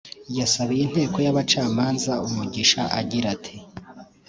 [0.37, 3.55] yasabiye inteko y’abacamanza umugisha agira ati